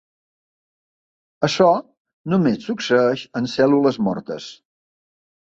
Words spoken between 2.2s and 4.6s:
només succeeix en cèl·lules mortes.